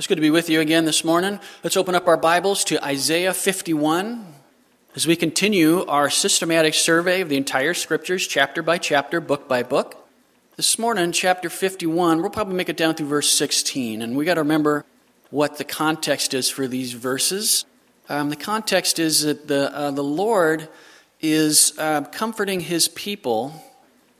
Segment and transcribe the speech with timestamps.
[0.00, 1.40] It's good to be with you again this morning.
[1.62, 4.32] Let's open up our Bibles to Isaiah 51
[4.96, 9.62] as we continue our systematic survey of the entire scriptures, chapter by chapter, book by
[9.62, 10.08] book.
[10.56, 14.36] This morning, chapter 51, we'll probably make it down through verse 16, and we got
[14.36, 14.86] to remember
[15.28, 17.66] what the context is for these verses.
[18.08, 20.70] Um, the context is that the, uh, the Lord
[21.20, 23.52] is uh, comforting his people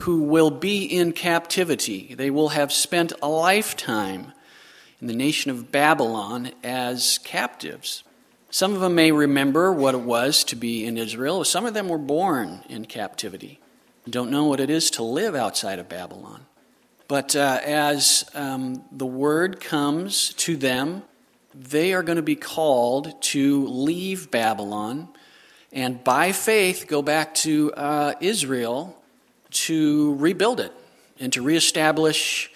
[0.00, 2.14] who will be in captivity.
[2.14, 4.34] They will have spent a lifetime
[5.08, 8.04] the nation of Babylon as captives.
[8.50, 11.44] Some of them may remember what it was to be in Israel.
[11.44, 13.60] Some of them were born in captivity,
[14.08, 16.46] don't know what it is to live outside of Babylon.
[17.06, 21.02] But uh, as um, the word comes to them,
[21.54, 25.08] they are going to be called to leave Babylon
[25.72, 29.00] and by faith go back to uh, Israel
[29.50, 30.72] to rebuild it
[31.18, 32.49] and to reestablish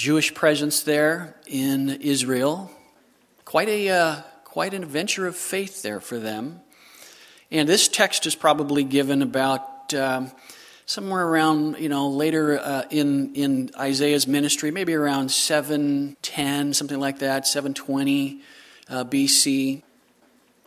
[0.00, 2.70] Jewish presence there in Israel.
[3.44, 6.62] Quite a uh, quite an adventure of faith there for them.
[7.50, 10.32] And this text is probably given about um,
[10.86, 16.98] somewhere around you know later uh, in in Isaiah's ministry, maybe around seven ten, something
[16.98, 18.40] like that, seven twenty
[18.88, 19.82] uh, BC.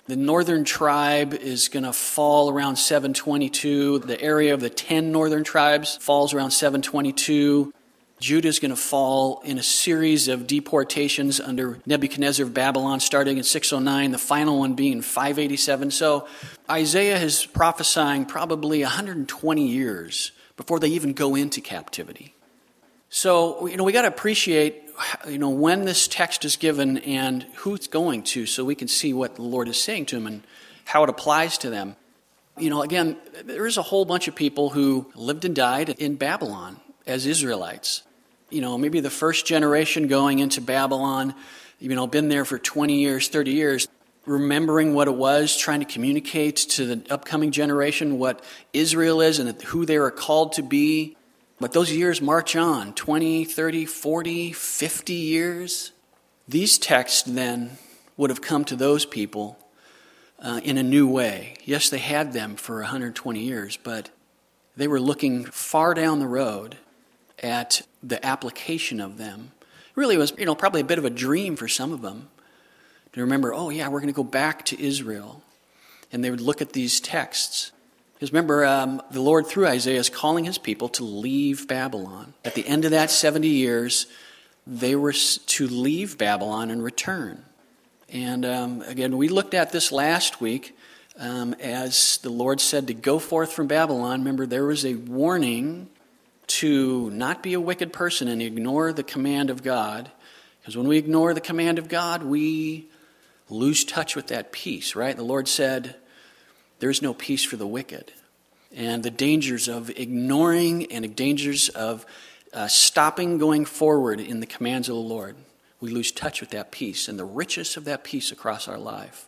[0.05, 3.99] The northern tribe is going to fall around 722.
[3.99, 7.73] The area of the 10 northern tribes falls around 722.
[8.19, 13.37] Judah is going to fall in a series of deportations under Nebuchadnezzar of Babylon starting
[13.37, 15.91] in 609, the final one being 587.
[15.91, 16.27] So
[16.69, 22.33] Isaiah is prophesying probably 120 years before they even go into captivity.
[23.09, 24.89] So, you know, we got to appreciate,
[25.27, 28.87] you know, when this text is given and who it's going to so we can
[28.87, 30.43] see what the Lord is saying to them and
[30.85, 31.95] how it applies to them.
[32.57, 36.15] You know, again, there is a whole bunch of people who lived and died in
[36.15, 38.03] Babylon as Israelites
[38.53, 41.33] you know, maybe the first generation going into Babylon,
[41.79, 43.87] you know, been there for 20 years, 30 years,
[44.27, 49.59] remembering what it was, trying to communicate to the upcoming generation what Israel is and
[49.63, 51.17] who they are called to be.
[51.59, 55.91] But those years march on 20, 30, 40, 50 years.
[56.47, 57.77] These texts then
[58.17, 59.57] would have come to those people
[60.39, 61.55] uh, in a new way.
[61.63, 64.11] Yes, they had them for 120 years, but
[64.77, 66.77] they were looking far down the road
[67.43, 69.51] at the application of them.
[69.95, 72.29] Really was, you know, probably a bit of a dream for some of them
[73.13, 75.43] to remember, oh, yeah, we're going to go back to Israel.
[76.11, 77.71] And they would look at these texts.
[78.13, 82.33] Because remember, um, the Lord through Isaiah is calling his people to leave Babylon.
[82.43, 84.07] At the end of that 70 years,
[84.65, 87.43] they were to leave Babylon and return.
[88.09, 90.75] And um, again, we looked at this last week
[91.19, 94.19] um, as the Lord said to go forth from Babylon.
[94.19, 95.89] Remember, there was a warning
[96.47, 100.11] to not be a wicked person and ignore the command of God.
[100.59, 102.87] Because when we ignore the command of God, we
[103.49, 105.15] lose touch with that peace, right?
[105.15, 105.95] The Lord said,
[106.79, 108.13] There's no peace for the wicked.
[108.75, 112.05] And the dangers of ignoring and the dangers of
[112.53, 115.35] uh, stopping going forward in the commands of the Lord.
[115.79, 119.27] We lose touch with that peace and the richness of that peace across our life.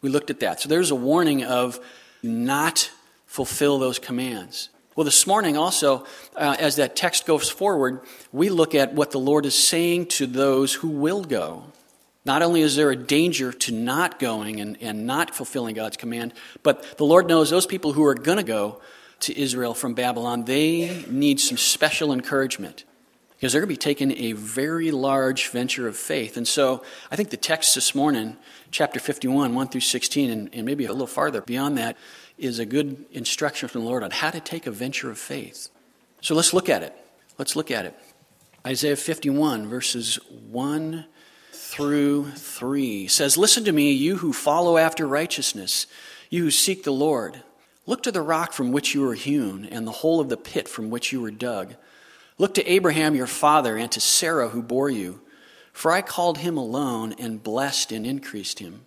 [0.00, 0.60] We looked at that.
[0.60, 1.80] So there's a warning of
[2.22, 2.90] not
[3.26, 4.68] fulfill those commands.
[4.98, 6.04] Well, this morning also,
[6.34, 8.00] uh, as that text goes forward,
[8.32, 11.66] we look at what the Lord is saying to those who will go.
[12.24, 16.34] Not only is there a danger to not going and, and not fulfilling God's command,
[16.64, 18.80] but the Lord knows those people who are going to go
[19.20, 22.82] to Israel from Babylon, they need some special encouragement
[23.36, 26.36] because they're going to be taking a very large venture of faith.
[26.36, 28.36] And so I think the text this morning,
[28.72, 31.96] chapter 51, 1 through 16, and, and maybe a little farther beyond that,
[32.38, 35.68] is a good instruction from the Lord on how to take a venture of faith.
[36.20, 36.94] So let's look at it.
[37.38, 37.94] Let's look at it.
[38.66, 40.16] Isaiah 51, verses
[40.50, 41.06] 1
[41.52, 45.86] through 3 says, Listen to me, you who follow after righteousness,
[46.30, 47.42] you who seek the Lord.
[47.86, 50.68] Look to the rock from which you were hewn, and the hole of the pit
[50.68, 51.74] from which you were dug.
[52.36, 55.20] Look to Abraham your father, and to Sarah who bore you.
[55.72, 58.86] For I called him alone, and blessed and increased him.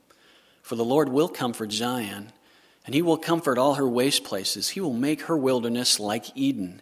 [0.62, 2.32] For the Lord will comfort Zion
[2.86, 4.70] and he will comfort all her waste places.
[4.70, 6.82] He will make her wilderness like Eden,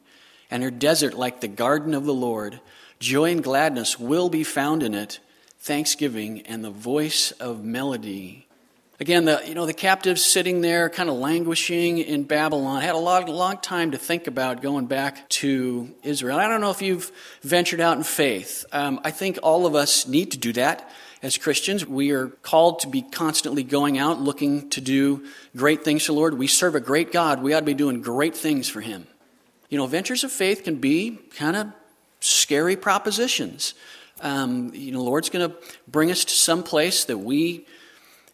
[0.49, 2.59] and her desert like the garden of the Lord.
[2.99, 5.19] Joy and gladness will be found in it,
[5.59, 8.45] thanksgiving and the voice of melody.
[9.01, 12.97] Again, the, you know, the captives sitting there kind of languishing in Babylon had a
[12.97, 16.37] lot, long time to think about going back to Israel.
[16.37, 17.09] I don't know if you've
[17.41, 18.65] ventured out in faith.
[18.73, 21.85] Um, I think all of us need to do that as Christians.
[21.85, 25.25] We are called to be constantly going out looking to do
[25.55, 26.37] great things for the Lord.
[26.37, 27.41] We serve a great God.
[27.41, 29.07] We ought to be doing great things for Him.
[29.69, 31.67] You know, ventures of faith can be kind of
[32.19, 33.73] scary propositions.
[34.21, 35.55] Um, you know, Lord's going to
[35.87, 37.65] bring us to some place that we,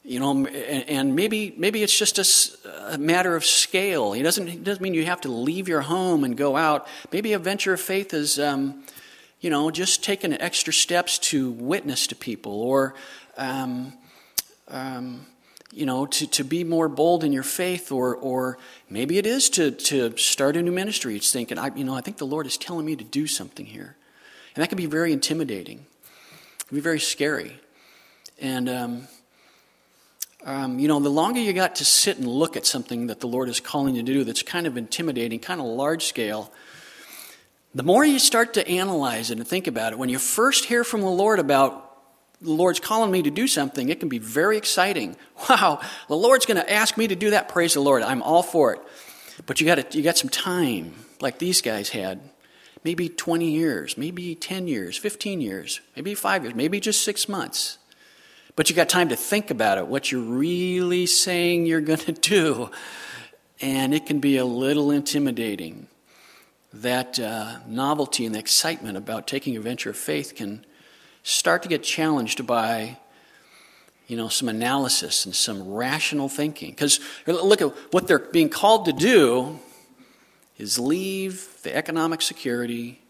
[0.03, 2.17] you know, and, maybe maybe it's just
[2.65, 4.13] a, matter of scale.
[4.13, 6.87] He doesn't it doesn't mean you have to leave your home and go out.
[7.11, 8.83] Maybe a venture of faith is, um,
[9.45, 12.95] you know, just taking extra steps to witness to people or.
[13.37, 13.93] Um,
[14.67, 15.27] um
[15.71, 18.57] you know, to, to be more bold in your faith, or, or
[18.89, 21.17] maybe it is to, to start a new ministry.
[21.17, 23.65] It's thinking, I, you know, I think the Lord is telling me to do something
[23.65, 23.97] here.
[24.55, 25.79] And that can be very intimidating,
[26.59, 27.59] it can be very scary.
[28.39, 29.07] And, um,
[30.45, 33.27] um, you know, the longer you got to sit and look at something that the
[33.27, 36.53] Lord is calling you to do that's kind of intimidating, kind of large scale,
[37.75, 40.85] the more you start to analyze it and think about it, when you first hear
[40.85, 41.81] from the Lord about
[42.41, 45.15] the Lord's calling me to do something, it can be very exciting.
[45.49, 47.49] Wow, the Lord's going to ask me to do that.
[47.49, 48.01] Praise the Lord.
[48.01, 48.81] I'm all for it.
[49.45, 52.21] But you got you got some time, like these guys had.
[52.85, 57.79] Maybe 20 years, maybe 10 years, 15 years, maybe five years, maybe just six months.
[58.55, 62.13] But you got time to think about it, what you're really saying you're going to
[62.13, 62.69] do.
[63.59, 65.87] And it can be a little intimidating.
[66.75, 70.65] That uh, novelty and excitement about taking a venture of faith can
[71.23, 72.97] start to get challenged by
[74.07, 76.71] you know some analysis and some rational thinking.
[76.71, 79.59] Because look at what they're being called to do
[80.57, 83.01] is leave the economic security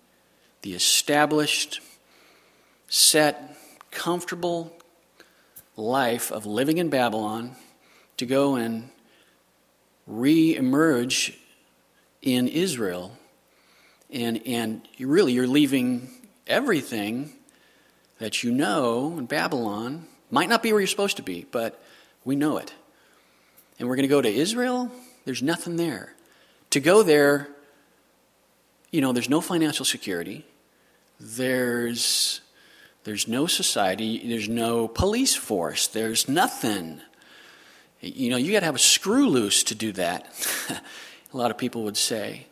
[0.65, 1.79] the established
[2.87, 3.55] set
[3.91, 4.75] comfortable
[5.77, 7.55] life of living in babylon
[8.17, 8.89] to go and
[10.07, 11.37] re-emerge
[12.21, 13.15] in israel
[14.11, 16.09] and and really you're leaving
[16.47, 17.33] everything
[18.19, 21.81] that you know in Babylon might not be where you're supposed to be, but
[22.23, 22.73] we know it.
[23.79, 24.91] And we're going to go to Israel,
[25.25, 26.13] there's nothing there.
[26.71, 27.49] To go there,
[28.91, 30.45] you know, there's no financial security.
[31.19, 32.41] There's
[33.03, 37.01] there's no society, there's no police force, there's nothing.
[38.01, 40.27] You know, you got to have a screw loose to do that.
[41.33, 42.47] a lot of people would say.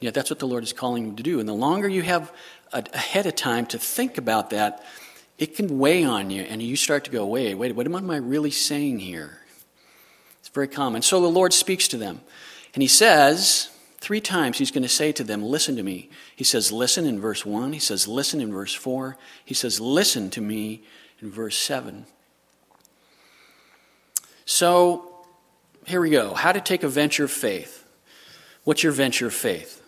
[0.00, 1.40] Yet that's what the Lord is calling you to do.
[1.40, 2.32] And the longer you have
[2.72, 4.84] ahead of time to think about that,
[5.38, 8.16] it can weigh on you, and you start to go, wait, wait, what am I
[8.16, 9.38] really saying here?
[10.40, 11.02] It's very common.
[11.02, 12.20] So the Lord speaks to them,
[12.74, 16.10] and He says, three times He's going to say to them, listen to me.
[16.34, 17.72] He says, listen in verse 1.
[17.72, 19.16] He says, listen in verse 4.
[19.44, 20.82] He says, listen to me
[21.20, 22.06] in verse 7.
[24.44, 25.24] So
[25.86, 26.34] here we go.
[26.34, 27.84] How to take a venture of faith.
[28.64, 29.82] What's your venture of faith?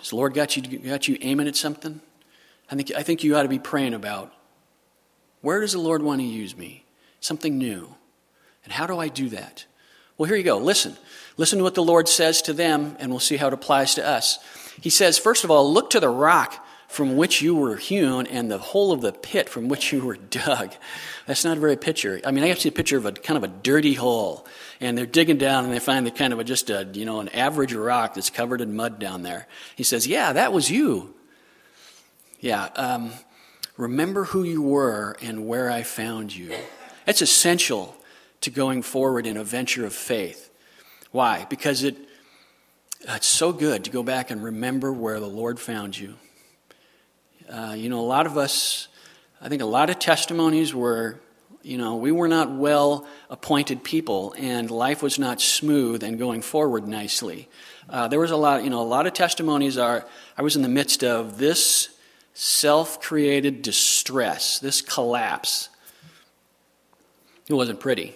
[0.00, 2.00] Has the Lord got you, got you aiming at something?
[2.70, 4.32] I think, I think you ought to be praying about
[5.42, 6.84] where does the Lord want to use me?
[7.20, 7.94] Something new.
[8.64, 9.66] And how do I do that?
[10.16, 10.58] Well, here you go.
[10.58, 10.96] Listen.
[11.36, 14.06] Listen to what the Lord says to them, and we'll see how it applies to
[14.06, 14.38] us.
[14.80, 18.50] He says, first of all, look to the rock from which you were hewn and
[18.50, 20.74] the hole of the pit from which you were dug.
[21.26, 22.20] That's not a very picture.
[22.24, 24.46] I mean, I have seen a picture of a kind of a dirty hole,
[24.80, 27.20] and they're digging down and they find the kind of a, just a, you know,
[27.20, 29.46] an average rock that's covered in mud down there.
[29.76, 31.14] He says, yeah, that was you.
[32.40, 33.12] Yeah, um,
[33.80, 36.54] Remember who you were and where I found you.
[37.06, 37.96] That's essential
[38.42, 40.50] to going forward in a venture of faith.
[41.12, 41.46] Why?
[41.48, 41.96] Because it,
[43.00, 46.16] it's so good to go back and remember where the Lord found you.
[47.50, 48.86] Uh, you know, a lot of us,
[49.40, 51.18] I think a lot of testimonies were,
[51.62, 56.42] you know, we were not well appointed people and life was not smooth and going
[56.42, 57.48] forward nicely.
[57.88, 60.06] Uh, there was a lot, you know, a lot of testimonies are,
[60.38, 61.88] I was in the midst of this
[62.34, 65.70] self created distress, this collapse.
[67.48, 68.14] It wasn't pretty.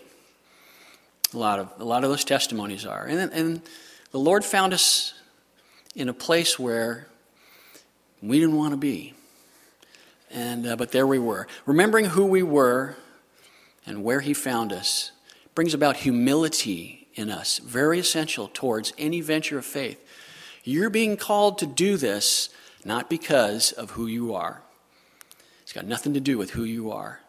[1.32, 3.04] A lot of, a lot of those testimonies are.
[3.04, 3.62] And, and
[4.12, 5.12] the Lord found us
[5.96, 7.08] in a place where
[8.22, 9.13] we didn't want to be.
[10.34, 11.46] And, uh, but there we were.
[11.64, 12.96] Remembering who we were
[13.86, 15.12] and where He found us
[15.54, 20.04] brings about humility in us, very essential towards any venture of faith.
[20.64, 22.48] You're being called to do this
[22.84, 24.60] not because of who you are.
[25.62, 27.20] It's got nothing to do with who you are.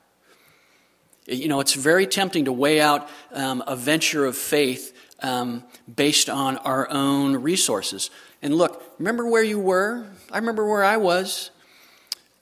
[1.27, 6.29] You know, it's very tempting to weigh out um, a venture of faith um, based
[6.29, 8.09] on our own resources.
[8.41, 10.05] And look, remember where you were?
[10.31, 11.51] I remember where I was.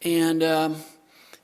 [0.03, 0.75] And um,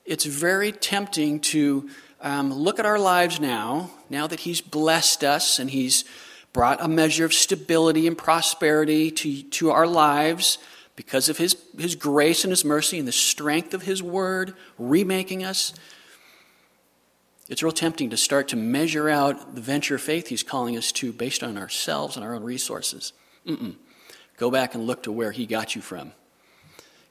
[0.05, 1.89] it's very tempting to
[2.21, 6.03] um, look at our lives now, now that He's blessed us and He's
[6.51, 10.57] brought a measure of stability and prosperity to, to our lives
[10.99, 15.45] because of his, his grace and his mercy and the strength of his word remaking
[15.45, 15.73] us,
[17.47, 20.91] it's real tempting to start to measure out the venture of faith he's calling us
[20.91, 23.13] to based on ourselves and our own resources.
[23.47, 23.75] Mm-mm.
[24.35, 26.11] Go back and look to where he got you from.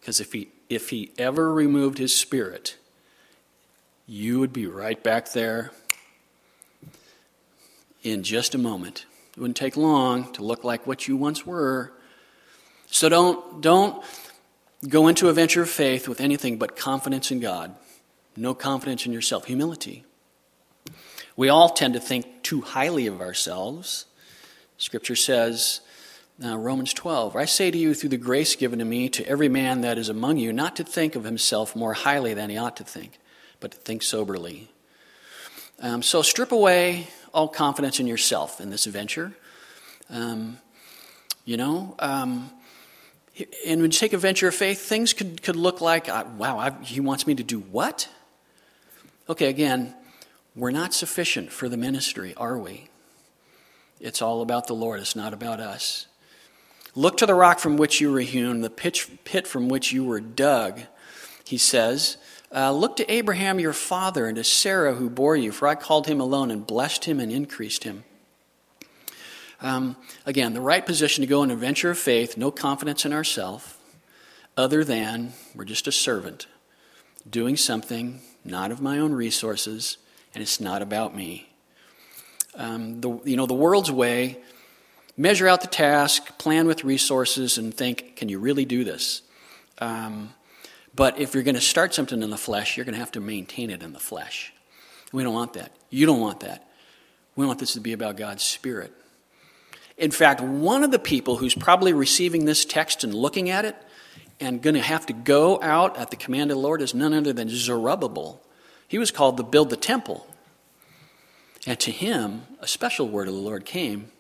[0.01, 2.77] Because if he, if he ever removed his spirit,
[4.07, 5.71] you would be right back there
[8.03, 9.07] in just a moment.
[9.37, 11.93] It wouldn't take long to look like what you once were.
[12.87, 14.03] So don't, don't
[14.89, 17.75] go into a venture of faith with anything but confidence in God,
[18.37, 20.05] no confidence in yourself, humility.
[21.37, 24.07] We all tend to think too highly of ourselves.
[24.77, 25.81] Scripture says,
[26.45, 29.49] uh, Romans 12, I say to you, through the grace given to me, to every
[29.49, 32.77] man that is among you, not to think of himself more highly than he ought
[32.77, 33.19] to think,
[33.61, 34.69] but to think soberly.
[35.81, 39.33] Um, so strip away all confidence in yourself in this venture.
[40.11, 40.59] Um,
[41.45, 42.51] you know, um,
[43.67, 46.59] and when you take a venture of faith, things could, could look like, uh, wow,
[46.59, 48.09] I, he wants me to do what?
[49.29, 49.95] Okay, again,
[50.57, 52.89] we're not sufficient for the ministry, are we?
[54.01, 56.08] It's all about the Lord, it's not about us.
[56.99, 60.19] Look to the rock from which you were hewn, the pit from which you were
[60.19, 60.81] dug,
[61.45, 62.17] he says.
[62.53, 66.09] Uh, look to Abraham your father and to Sarah who bore you, for I called
[66.09, 68.03] him alone and blessed him and increased him.
[69.61, 69.95] Um,
[70.27, 73.77] again, the right position to go in a venture of faith, no confidence in ourselves,
[74.57, 76.49] other than we're just a servant
[77.31, 79.99] doing something not of my own resources,
[80.35, 81.49] and it's not about me.
[82.57, 84.39] Um, the, you know, the world's way,
[85.19, 89.21] measure out the task, plan with resources, and think, can you really do this?
[89.79, 90.33] Um,
[90.95, 93.21] but if you're going to start something in the flesh, you're going to have to
[93.21, 94.53] maintain it in the flesh.
[95.13, 95.73] We don't want that.
[95.91, 96.69] You don't want that.
[97.37, 98.93] We want this to be about God's Spirit.
[99.97, 103.77] In fact, one of the people who's probably receiving this text and looking at it
[104.41, 107.13] and going to have to go out at the command of the Lord is none
[107.13, 108.41] other than Zerubbabel.
[108.87, 110.27] He was called to build the temple.
[111.67, 114.11] And to him, a special word of the Lord came,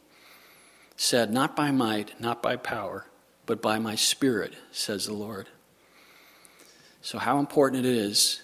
[0.99, 3.07] said, Not by might, not by power,
[3.47, 5.49] but by my spirit, says the Lord.
[7.01, 8.43] So, how important it is,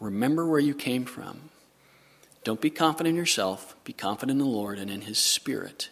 [0.00, 1.48] remember where you came from.
[2.44, 5.88] Don't be confident in yourself, be confident in the Lord and in His Spirit.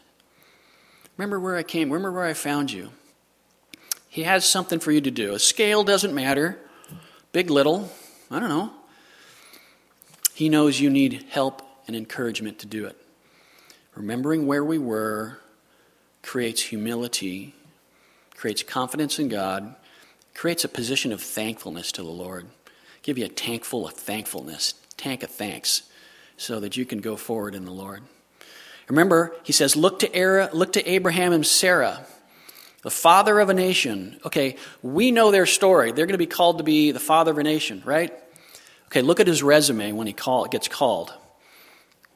[1.17, 2.91] Remember where I came, remember where I found you.
[4.09, 5.35] He has something for you to do.
[5.35, 6.59] A scale doesn't matter,
[7.31, 7.91] big, little,
[8.31, 8.73] I don't know.
[10.35, 12.97] He knows you need help and encouragement to do it.
[13.95, 15.39] Remembering where we were
[16.23, 17.55] creates humility,
[18.37, 19.75] creates confidence in God,
[20.35, 22.47] creates a position of thankfulness to the Lord.
[23.03, 25.83] Give you a tank full of thankfulness, tank of thanks,
[26.37, 28.03] so that you can go forward in the Lord.
[28.89, 32.05] Remember, he says, look to, Era, look to Abraham and Sarah,
[32.83, 34.19] the father of a nation.
[34.25, 35.93] Okay, we know their story.
[35.93, 38.13] They're going to be called to be the father of a nation, right?
[38.87, 41.13] Okay, look at his resume when he call, gets called.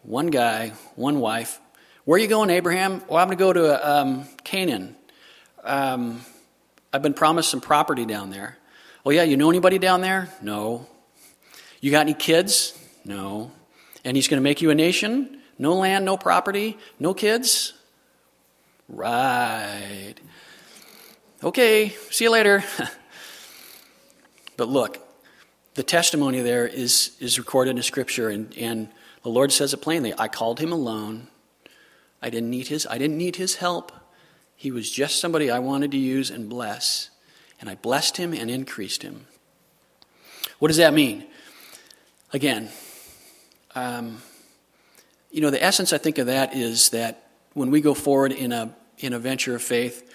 [0.02, 1.60] One guy, one wife.
[2.04, 3.02] Where are you going, Abraham?
[3.08, 4.94] Well, I'm going to go to um, Canaan.
[5.62, 6.20] Um,
[6.92, 8.58] I've been promised some property down there.
[9.06, 10.28] Oh, yeah, you know anybody down there?
[10.42, 10.86] No.
[11.80, 12.78] You got any kids?
[13.06, 13.52] No.
[14.04, 15.40] And he's going to make you a nation?
[15.58, 17.72] No land, no property, no kids?
[18.86, 20.16] Right.
[21.42, 22.62] Okay, see you later.
[24.58, 24.98] but look,
[25.72, 28.90] the testimony there is, is recorded in Scripture, and, and
[29.22, 31.28] the Lord says it plainly I called him alone.
[32.24, 33.92] I didn't need his, I didn't need his help.
[34.56, 37.10] He was just somebody I wanted to use and bless.
[37.60, 39.26] And I blessed him and increased him.
[40.58, 41.26] What does that mean?
[42.32, 42.70] Again,
[43.74, 44.22] um,
[45.30, 48.52] you know, the essence, I think, of that is that when we go forward in
[48.52, 50.10] a, in a venture of faith,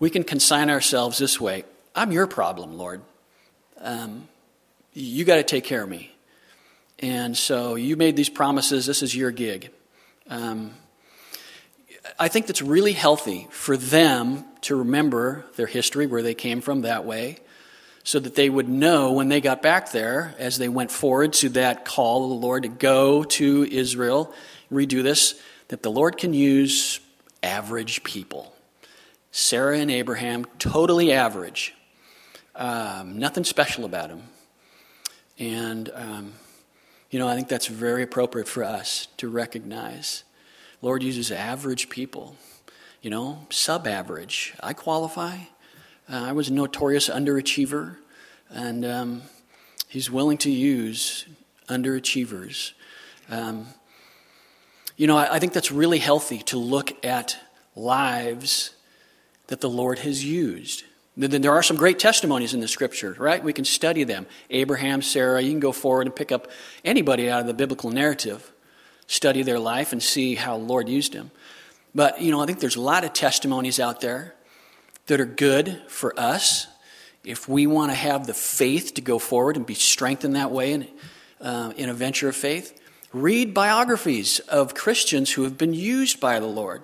[0.00, 1.64] we can consign ourselves this way
[1.94, 3.02] I'm your problem, Lord.
[3.78, 4.26] Um,
[4.94, 6.10] you got to take care of me.
[6.98, 8.84] And so you made these promises.
[8.84, 9.70] This is your gig.
[10.28, 10.72] Um,
[12.18, 16.82] I think that's really healthy for them to remember their history, where they came from
[16.82, 17.38] that way,
[18.04, 21.48] so that they would know when they got back there, as they went forward to
[21.50, 24.32] that call of the Lord to go to Israel,
[24.72, 27.00] redo this, that the Lord can use
[27.42, 28.54] average people.
[29.30, 31.74] Sarah and Abraham, totally average.
[32.54, 34.24] Um, nothing special about them.
[35.38, 36.32] And, um,
[37.10, 40.24] you know, I think that's very appropriate for us to recognize
[40.82, 42.36] Lord uses average people,
[43.00, 44.52] you know, sub average.
[44.60, 45.36] I qualify.
[46.10, 47.96] Uh, I was a notorious underachiever,
[48.50, 49.22] and um,
[49.88, 51.26] He's willing to use
[51.68, 52.72] underachievers.
[53.30, 53.66] Um,
[54.96, 57.38] you know, I, I think that's really healthy to look at
[57.76, 58.74] lives
[59.46, 60.84] that the Lord has used.
[61.16, 63.44] Then there are some great testimonies in the scripture, right?
[63.44, 64.26] We can study them.
[64.50, 66.50] Abraham, Sarah, you can go forward and pick up
[66.84, 68.51] anybody out of the biblical narrative
[69.12, 71.30] study their life and see how Lord used him.
[71.94, 74.34] But, you know, I think there's a lot of testimonies out there
[75.06, 76.66] that are good for us
[77.22, 80.72] if we want to have the faith to go forward and be strengthened that way
[80.72, 80.88] in,
[81.42, 82.80] uh, in a venture of faith,
[83.12, 86.82] read biographies of Christians who have been used by the Lord.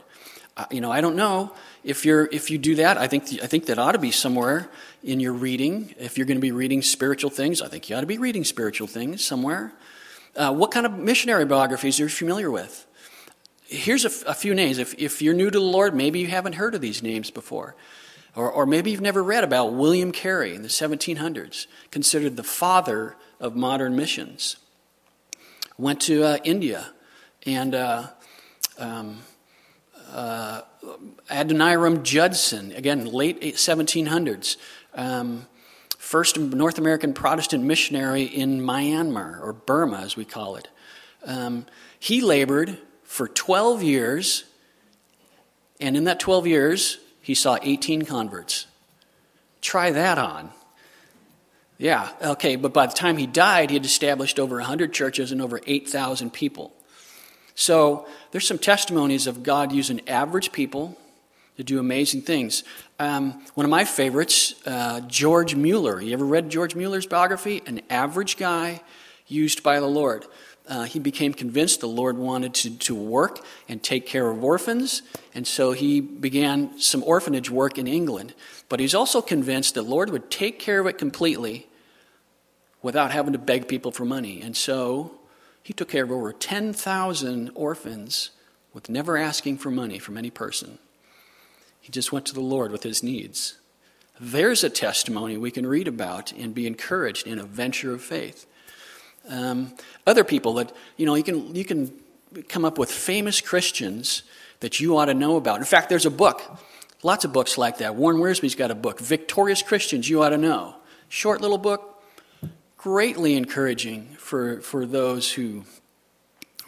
[0.54, 2.98] Uh, you know, I don't know if you're if you do that.
[2.98, 4.68] I think I think that ought to be somewhere
[5.02, 5.94] in your reading.
[5.98, 8.44] If you're going to be reading spiritual things, I think you ought to be reading
[8.44, 9.72] spiritual things somewhere.
[10.38, 12.86] Uh, what kind of missionary biographies are you familiar with?
[13.66, 14.78] Here's a, a few names.
[14.78, 17.74] If, if you're new to the Lord, maybe you haven't heard of these names before.
[18.36, 23.16] Or, or maybe you've never read about William Carey in the 1700s, considered the father
[23.40, 24.58] of modern missions.
[25.76, 26.92] Went to uh, India
[27.44, 28.06] and uh,
[28.78, 29.18] um,
[30.12, 30.62] uh,
[31.28, 34.56] Adoniram Judson, again, late 1700s,
[34.94, 35.48] um,
[36.08, 40.66] first North American Protestant missionary in Myanmar, or Burma as we call it.
[41.26, 41.66] Um,
[42.00, 44.44] he labored for 12 years,
[45.78, 48.66] and in that 12 years, he saw 18 converts.
[49.60, 50.50] Try that on.
[51.76, 55.42] Yeah, okay, but by the time he died, he had established over 100 churches and
[55.42, 56.72] over 8,000 people.
[57.54, 60.96] So there's some testimonies of God using average people
[61.58, 62.64] to do amazing things.
[62.98, 66.00] Um, one of my favorites, uh, George Mueller.
[66.00, 67.62] You ever read George Mueller's biography?
[67.66, 68.80] An average guy
[69.26, 70.24] used by the Lord
[70.68, 75.02] uh, he became convinced the Lord wanted to, to work and take care of orphans,
[75.34, 78.34] and so he began some orphanage work in England.
[78.68, 81.66] But he's also convinced that Lord would take care of it completely
[82.82, 84.42] without having to beg people for money.
[84.42, 85.18] And so
[85.62, 88.30] he took care of over 10,000 orphans
[88.74, 90.78] with never asking for money from any person.
[91.88, 93.56] He just went to the Lord with his needs.
[94.20, 98.44] There's a testimony we can read about and be encouraged in a venture of faith.
[99.26, 99.72] Um,
[100.06, 101.90] other people that, you know, you can, you can
[102.50, 104.22] come up with famous Christians
[104.60, 105.60] that you ought to know about.
[105.60, 106.42] In fact, there's a book,
[107.02, 107.94] lots of books like that.
[107.94, 110.74] Warren Wiersbe's got a book, Victorious Christians You Ought to Know.
[111.08, 112.04] Short little book,
[112.76, 115.64] greatly encouraging for, for those who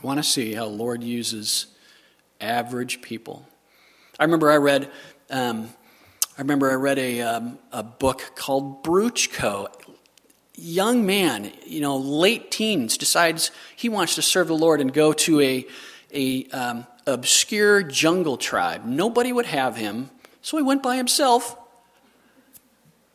[0.03, 1.67] want to see how Lord uses
[2.41, 3.47] average people.
[4.21, 4.91] I remember I read,
[5.31, 5.71] um,
[6.37, 9.69] I remember I read a, um, a book called Bruchko,
[10.57, 15.15] young man, you know, late teens, decides he wants to serve the Lord and go
[15.15, 15.67] to a,
[16.13, 18.85] a um, obscure jungle tribe.
[18.85, 20.11] Nobody would have him,
[20.43, 21.57] so he went by himself.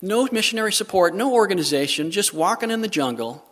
[0.02, 3.46] No missionary support, no organization, just walking in the jungle.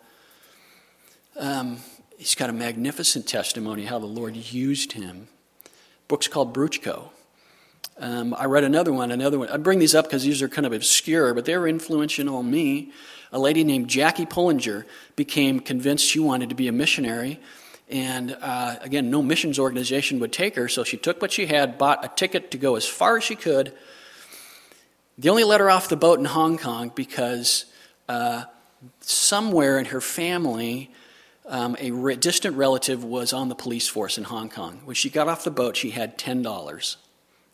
[1.38, 1.76] Um,
[2.18, 5.28] he's got a magnificent testimony how the Lord used him.
[6.08, 7.10] Book's called Bruchko.
[7.98, 9.48] Um, I read another one, another one.
[9.48, 12.50] I bring these up because these are kind of obscure, but they were influential on
[12.50, 12.92] me.
[13.32, 14.84] A lady named Jackie Pullinger
[15.16, 17.40] became convinced she wanted to be a missionary.
[17.88, 21.78] And uh, again, no missions organization would take her, so she took what she had,
[21.78, 23.72] bought a ticket to go as far as she could.
[25.18, 27.66] They only let her off the boat in Hong Kong because
[28.08, 28.44] uh,
[29.00, 30.90] somewhere in her family,
[31.46, 34.80] um, a re- distant relative was on the police force in Hong Kong.
[34.84, 36.96] When she got off the boat, she had $10.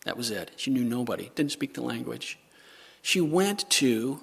[0.05, 0.51] That was it.
[0.55, 2.39] She knew nobody, didn't speak the language.
[3.01, 4.21] She went to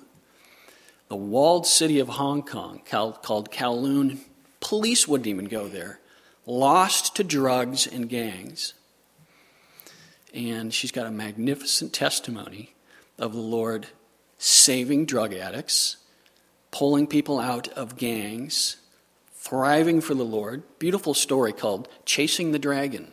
[1.08, 4.18] the walled city of Hong Kong called Kowloon.
[4.60, 6.00] Police wouldn't even go there.
[6.46, 8.74] Lost to drugs and gangs.
[10.34, 12.74] And she's got a magnificent testimony
[13.18, 13.86] of the Lord
[14.36, 15.96] saving drug addicts,
[16.70, 18.76] pulling people out of gangs,
[19.32, 20.62] thriving for the Lord.
[20.78, 23.12] Beautiful story called Chasing the Dragon.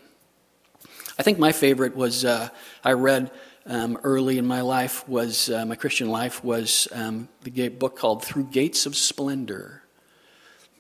[1.18, 2.50] I think my favorite was uh,
[2.84, 3.32] I read
[3.66, 8.22] um, early in my life was uh, my Christian life was um, the book called
[8.22, 9.82] Through Gates of Splendor.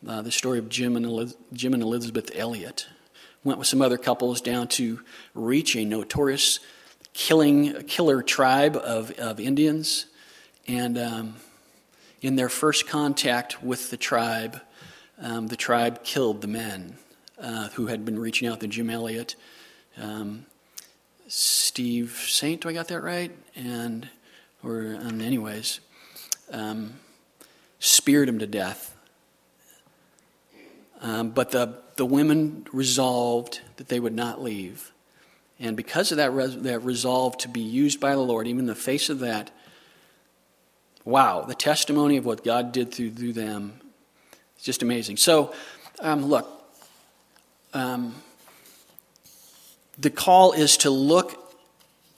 [0.06, 2.86] Uh, the story of Jim and, Eliz- Jim and Elizabeth Elliot.
[3.45, 5.00] Went with some other couples down to
[5.34, 6.60] reach a notorious
[7.13, 10.08] killing killer tribe of, of Indians,
[10.67, 11.36] and um,
[12.21, 14.60] in their first contact with the tribe,
[15.21, 16.98] um, the tribe killed the men
[17.39, 19.36] uh, who had been reaching out to Jim Elliot
[19.97, 20.45] um,
[21.27, 22.62] Steve Saint.
[22.62, 23.31] Do I got that right?
[23.55, 24.10] And
[24.63, 25.79] or um, anyways,
[26.51, 26.95] um,
[27.79, 28.95] speared him to death.
[31.01, 34.91] Um, but the the women resolved that they would not leave,
[35.60, 38.65] and because of that res- that resolve to be used by the Lord, even in
[38.65, 39.51] the face of that,
[41.03, 43.79] wow, the testimony of what God did through through them,
[44.58, 45.17] is just amazing.
[45.17, 45.53] So,
[45.99, 46.51] um, look.
[47.73, 48.15] Um,
[49.97, 51.41] the call is to look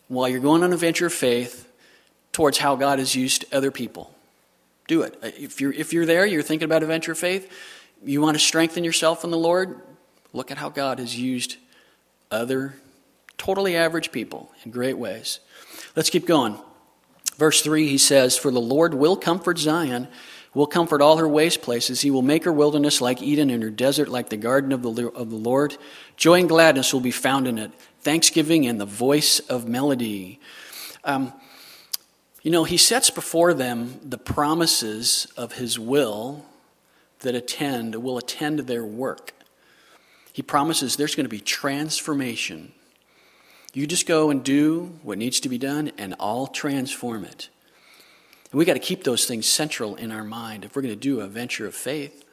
[0.08, 1.68] while you're going on a venture of faith
[2.32, 4.14] towards how God has used other people.
[4.88, 5.18] Do it.
[5.22, 7.52] If you're, if you're there, you're thinking about a venture of faith,
[8.04, 9.82] you want to strengthen yourself in the Lord,
[10.34, 11.58] look at how God has used
[12.32, 12.76] other
[13.38, 15.40] totally average people in great ways.
[15.96, 16.58] Let's keep going.
[17.38, 20.08] Verse 3, he says, For the Lord will comfort Zion,
[20.58, 22.02] will comfort all her waste places.
[22.02, 25.10] He will make her wilderness like Eden and her desert like the garden of the,
[25.10, 25.78] of the Lord.
[26.16, 30.40] Joy and gladness will be found in it, thanksgiving and the voice of melody.
[31.04, 31.32] Um,
[32.42, 36.44] you know, he sets before them the promises of his will
[37.20, 39.34] that attend, will attend their work.
[40.34, 42.72] He promises there's going to be transformation.
[43.76, 47.50] You just go and do what needs to be done, and I'll transform it.
[48.52, 51.00] And we got to keep those things central in our mind if we're going to
[51.00, 52.24] do a venture of faith.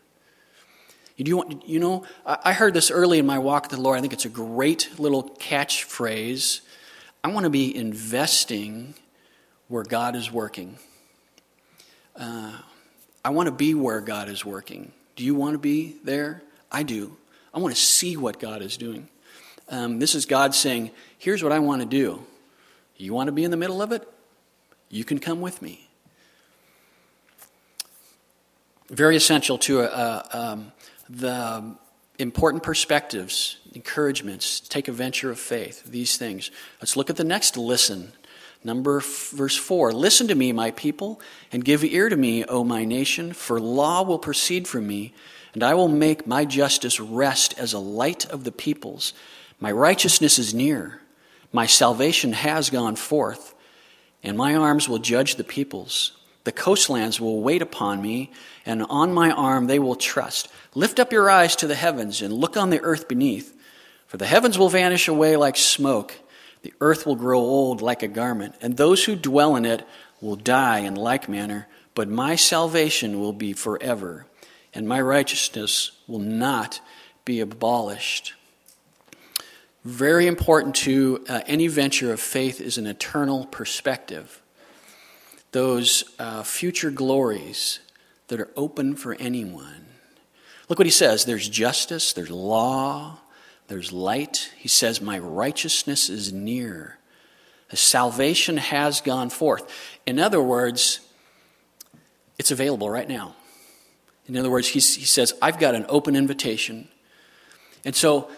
[1.16, 3.98] You, want, you know, I heard this early in my walk with the Lord.
[3.98, 6.60] I think it's a great little catchphrase.
[7.22, 8.94] I want to be investing
[9.68, 10.76] where God is working.
[12.16, 12.58] Uh,
[13.24, 14.92] I want to be where God is working.
[15.14, 16.42] Do you want to be there?
[16.70, 17.16] I do.
[17.52, 19.08] I want to see what God is doing.
[19.68, 22.24] Um, this is God saying, Here's what I want to do.
[22.96, 24.06] You want to be in the middle of it?
[24.90, 25.88] You can come with me.
[28.90, 30.72] Very essential to uh, um,
[31.08, 31.76] the
[32.18, 36.50] important perspectives, encouragements, take a venture of faith, these things.
[36.80, 38.12] Let's look at the next listen
[38.64, 41.20] Number verse 4 Listen to me, my people,
[41.52, 45.12] and give ear to me, O my nation, for law will proceed from me,
[45.52, 49.12] and I will make my justice rest as a light of the peoples.
[49.60, 51.00] My righteousness is near,
[51.52, 53.54] my salvation has gone forth,
[54.22, 56.12] and my arms will judge the peoples.
[56.44, 58.30] The coastlands will wait upon me,
[58.64, 60.48] and on my arm they will trust.
[60.74, 63.56] Lift up your eyes to the heavens and look on the earth beneath,
[64.06, 66.14] for the heavens will vanish away like smoke
[66.64, 69.86] the earth will grow old like a garment, and those who dwell in it
[70.22, 74.24] will die in like manner, but my salvation will be forever,
[74.72, 76.80] and my righteousness will not
[77.26, 78.32] be abolished.
[79.84, 84.40] Very important to uh, any venture of faith is an eternal perspective.
[85.54, 87.78] Those uh, future glories
[88.26, 89.86] that are open for anyone.
[90.68, 93.20] Look what he says there's justice, there's law,
[93.68, 94.50] there's light.
[94.58, 96.98] He says, My righteousness is near.
[97.70, 99.72] The salvation has gone forth.
[100.04, 100.98] In other words,
[102.36, 103.36] it's available right now.
[104.26, 106.88] In other words, he, he says, I've got an open invitation.
[107.84, 108.28] And so,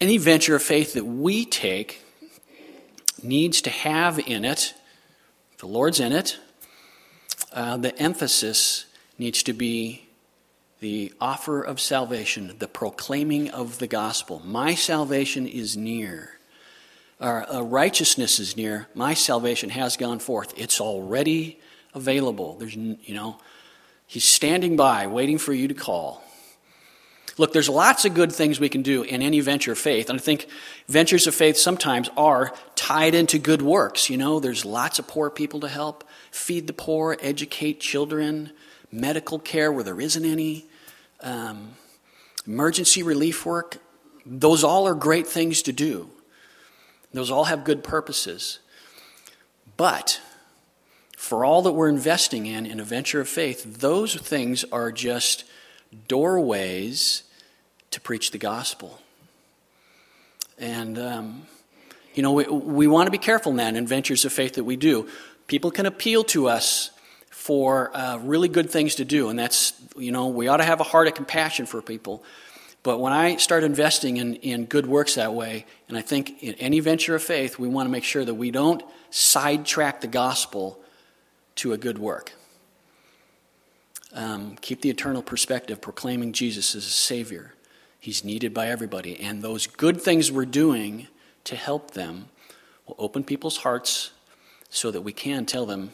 [0.00, 2.02] any venture of faith that we take
[3.22, 4.72] needs to have in it,
[5.58, 6.38] the Lord's in it,
[7.52, 8.86] uh, the emphasis
[9.18, 10.06] needs to be
[10.80, 14.42] the offer of salvation, the proclaiming of the gospel.
[14.44, 16.38] My salvation is near.
[17.20, 18.88] Our uh, righteousness is near.
[18.94, 20.52] My salvation has gone forth.
[20.56, 21.58] It's already
[21.94, 22.56] available.
[22.56, 23.38] There's, you know,
[24.06, 26.22] he's standing by, waiting for you to call.
[27.38, 30.08] Look, there's lots of good things we can do in any venture of faith.
[30.08, 30.46] And I think
[30.88, 34.08] ventures of faith sometimes are tied into good works.
[34.08, 36.04] You know, there's lots of poor people to help,
[36.36, 38.50] feed the poor, educate children,
[38.92, 40.66] medical care where there isn't any,
[41.22, 41.72] um,
[42.46, 43.78] emergency relief work.
[44.24, 46.10] Those all are great things to do.
[47.12, 48.58] Those all have good purposes.
[49.76, 50.20] But
[51.16, 55.44] for all that we're investing in in a venture of faith, those things are just
[56.06, 57.22] doorways
[57.90, 59.00] to preach the gospel.
[60.58, 61.46] And, um,
[62.14, 64.76] you know, we, we want to be careful, man, in ventures of faith that we
[64.76, 65.08] do.
[65.46, 66.90] People can appeal to us
[67.30, 69.28] for uh, really good things to do.
[69.28, 72.24] And that's, you know, we ought to have a heart of compassion for people.
[72.82, 76.54] But when I start investing in, in good works that way, and I think in
[76.54, 80.80] any venture of faith, we want to make sure that we don't sidetrack the gospel
[81.56, 82.32] to a good work.
[84.12, 87.54] Um, keep the eternal perspective, proclaiming Jesus as a Savior.
[88.00, 89.20] He's needed by everybody.
[89.20, 91.08] And those good things we're doing
[91.44, 92.26] to help them
[92.86, 94.10] will open people's hearts
[94.70, 95.92] so that we can tell them,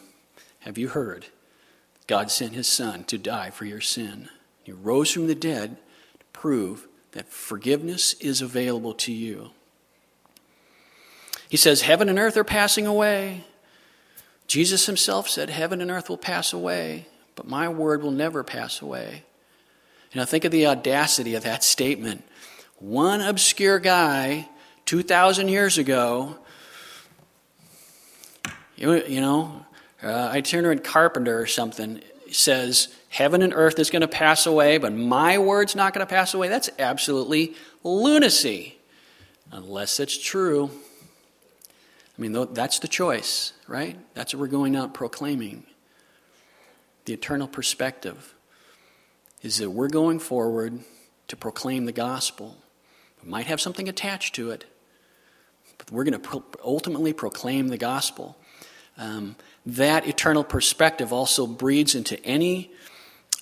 [0.61, 1.27] Have you heard?
[2.07, 4.29] God sent his son to die for your sin.
[4.65, 5.77] He rose from the dead
[6.19, 9.51] to prove that forgiveness is available to you.
[11.49, 13.45] He says, Heaven and earth are passing away.
[14.47, 18.81] Jesus himself said, Heaven and earth will pass away, but my word will never pass
[18.81, 19.25] away.
[20.13, 22.25] And I think of the audacity of that statement.
[22.79, 24.49] One obscure guy
[24.87, 26.39] 2,000 years ago,
[28.83, 29.65] you, know,
[30.03, 34.93] uh, itinerant carpenter or something says heaven and earth is going to pass away, but
[34.93, 38.79] my word's not going to pass away, that's absolutely lunacy.
[39.53, 40.71] Unless it's true.
[42.19, 43.99] I mean, that's the choice, right?
[44.15, 45.65] That's what we're going out proclaiming.
[47.05, 48.35] The eternal perspective
[49.43, 50.81] is that we're going forward
[51.29, 52.57] to proclaim the gospel.
[53.23, 54.65] We might have something attached to it,
[55.79, 58.37] but we're going to pro- ultimately proclaim the gospel.
[58.99, 62.71] Um, that eternal perspective also breeds into any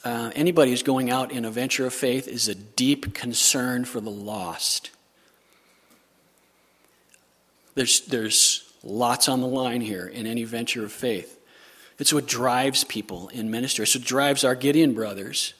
[0.03, 4.01] uh, anybody who's going out in a venture of faith is a deep concern for
[4.01, 4.91] the lost.
[7.75, 11.39] There's, there's lots on the line here in any venture of faith.
[11.99, 13.83] It's what drives people in ministry.
[13.83, 15.53] It's what drives our Gideon brothers.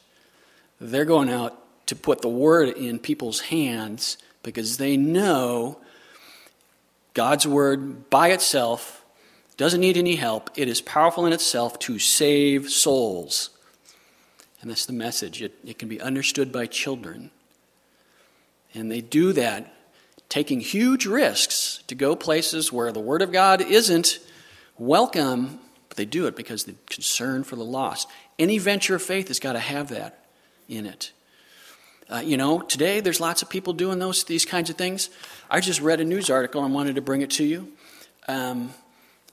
[0.81, 5.79] They're going out to put the word in people's hands because they know
[7.13, 9.00] God's word by itself
[9.61, 10.49] doesn't need any help.
[10.57, 13.51] It is powerful in itself to save souls.
[14.63, 15.43] And that's the message.
[15.43, 17.31] It, it can be understood by children.
[18.73, 19.71] And they do that
[20.31, 24.21] taking huge risks to go places where the Word of God isn't
[24.79, 28.09] welcome, but they do it because they're concerned for the lost.
[28.39, 30.25] Any venture of faith has got to have that
[30.71, 31.13] in it.
[32.09, 35.11] Uh, you know, today there's lots of people doing those these kinds of things.
[35.51, 37.73] I just read a news article and wanted to bring it to you.
[38.27, 38.73] Um,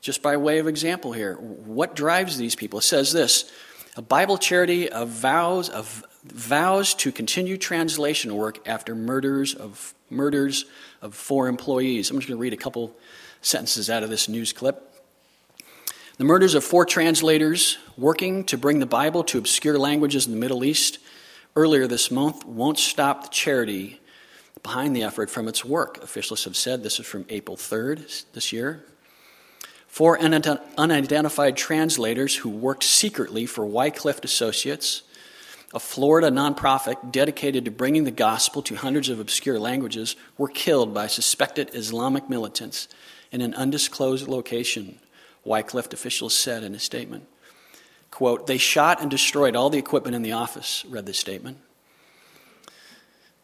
[0.07, 2.79] just by way of example here, what drives these people?
[2.79, 3.51] It says this
[3.97, 10.63] a Bible charity of vows of vows to continue translation work after murders of murders
[11.01, 12.09] of four employees.
[12.09, 12.95] I'm just going to read a couple
[13.41, 14.81] sentences out of this news clip.
[16.19, 20.39] The murders of four translators working to bring the Bible to obscure languages in the
[20.39, 20.99] Middle East
[21.57, 23.99] earlier this month won't stop the charity
[24.63, 26.01] behind the effort from its work.
[26.01, 28.85] Officials have said this is from April 3rd this year.
[29.87, 35.01] Four unidentified translators who worked secretly for Wycliffe Associates,
[35.73, 40.93] a Florida nonprofit dedicated to bringing the gospel to hundreds of obscure languages, were killed
[40.93, 42.87] by suspected Islamic militants
[43.31, 44.99] in an undisclosed location,
[45.43, 47.27] Wycliffe officials said in a statement.
[48.11, 51.57] Quote, they shot and destroyed all the equipment in the office, read the statement.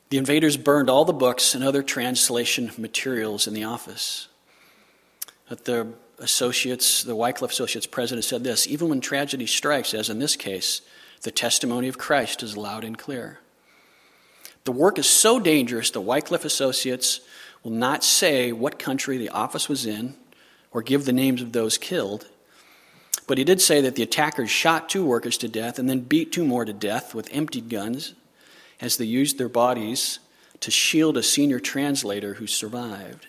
[0.09, 4.27] The invaders burned all the books and other translation materials in the office.
[5.49, 10.19] At the associates, the Wycliffe Associates president said this even when tragedy strikes, as in
[10.19, 10.81] this case,
[11.21, 13.39] the testimony of Christ is loud and clear.
[14.65, 17.21] The work is so dangerous, the Wycliffe Associates
[17.63, 20.15] will not say what country the office was in
[20.71, 22.27] or give the names of those killed.
[23.27, 26.31] But he did say that the attackers shot two workers to death and then beat
[26.31, 28.13] two more to death with emptied guns
[28.81, 30.19] as they used their bodies
[30.59, 33.27] to shield a senior translator who survived.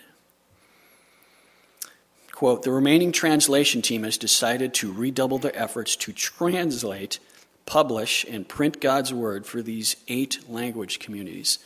[2.35, 7.19] Quote, the remaining translation team has decided to redouble their efforts to translate,
[7.65, 11.59] publish, and print God's word for these eight language communities.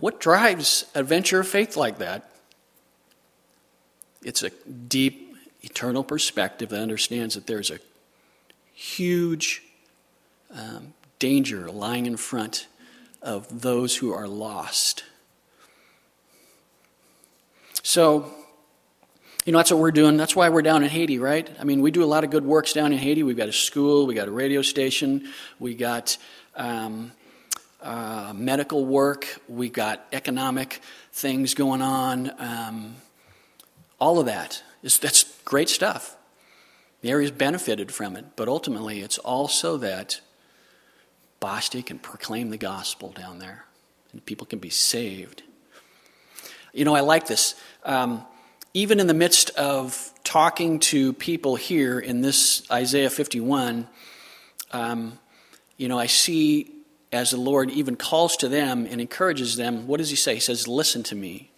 [0.00, 2.28] What drives a venture of faith like that?
[4.24, 7.78] It's a deep, eternal perspective that understands that there's a
[8.72, 9.62] huge
[10.52, 12.66] um, danger lying in front
[13.22, 15.04] of those who are lost.
[17.86, 18.32] So,
[19.44, 20.16] you know, that's what we're doing.
[20.16, 21.48] That's why we're down in Haiti, right?
[21.60, 23.22] I mean, we do a lot of good works down in Haiti.
[23.22, 26.16] We've got a school, we've got a radio station, we got
[26.56, 27.12] um,
[27.82, 30.80] uh, medical work, we got economic
[31.12, 32.32] things going on.
[32.38, 32.94] Um,
[34.00, 36.16] all of that is that's great stuff.
[37.02, 40.22] The area's benefited from it, but ultimately, it's also that
[41.38, 43.66] Basti can proclaim the gospel down there,
[44.10, 45.42] and people can be saved.
[46.74, 47.54] You know, I like this.
[47.84, 48.24] Um,
[48.74, 53.86] even in the midst of talking to people here in this Isaiah 51,
[54.72, 55.16] um,
[55.76, 56.72] you know, I see
[57.12, 60.34] as the Lord even calls to them and encourages them, what does he say?
[60.34, 61.52] He says, Listen to me.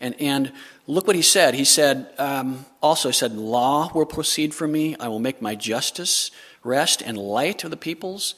[0.00, 0.52] And, and
[0.86, 1.54] look what he said.
[1.54, 4.94] He said, um, also, said, Law will proceed from me.
[5.00, 6.30] I will make my justice
[6.62, 8.36] rest and light of the peoples.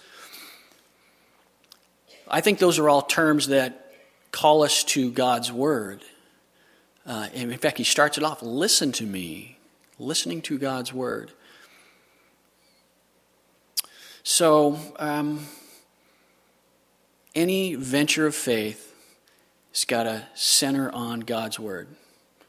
[2.26, 3.87] I think those are all terms that
[4.32, 6.02] call us to God's Word.
[7.06, 9.58] Uh, and in fact, he starts it off listen to me,
[9.98, 11.32] listening to God's Word.
[14.22, 15.46] So, um,
[17.34, 18.94] any venture of faith
[19.72, 21.88] has got to center on God's Word,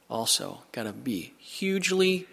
[0.10, 0.64] also.
[0.74, 2.28] Got to be hugely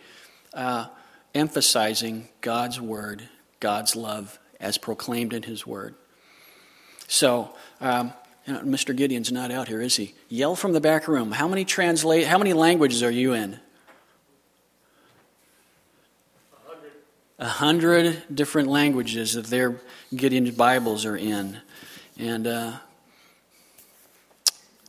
[0.52, 0.88] uh,
[1.34, 3.28] emphasizing God's Word,
[3.60, 5.94] God's love as proclaimed in His Word.
[7.06, 8.12] So, um,
[8.46, 8.94] you know, Mr.
[8.94, 10.14] Gideon's not out here, is he?
[10.28, 11.32] Yell from the back room.
[11.32, 12.26] How many translate?
[12.26, 13.58] How many languages are you in?
[17.38, 19.80] A hundred different languages that their
[20.14, 21.58] Gideon's Bibles are in,
[22.18, 22.72] and uh,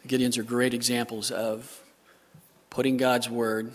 [0.08, 1.82] Gideons are great examples of
[2.70, 3.74] putting God's word,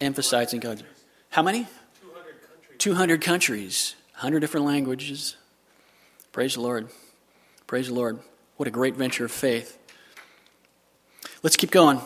[0.00, 0.82] emphasizing God's.
[1.30, 1.68] How many?
[2.00, 2.78] 200 countries.
[2.78, 5.36] 200 countries, 100 different languages.
[6.32, 6.88] Praise the Lord.
[7.68, 8.18] Praise the Lord.
[8.58, 9.78] What a great venture of faith.
[11.44, 12.00] Let's keep going.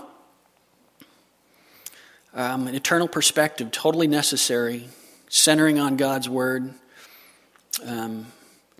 [2.34, 4.88] Um, an eternal perspective, totally necessary,
[5.30, 6.74] centering on God's word,
[7.86, 8.26] um,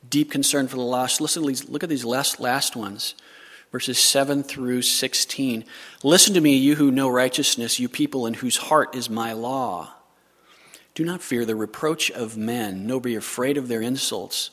[0.06, 1.22] deep concern for the lost.
[1.22, 3.14] Listen, look at these last, last ones,
[3.70, 5.64] verses 7 through 16.
[6.02, 9.94] Listen to me, you who know righteousness, you people in whose heart is my law.
[10.94, 14.50] Do not fear the reproach of men, nor be afraid of their insults.